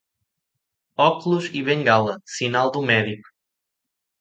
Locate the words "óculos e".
1.09-1.59